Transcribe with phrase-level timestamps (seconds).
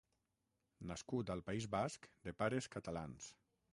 [0.91, 3.29] Nascut al País Basc de pares catalans.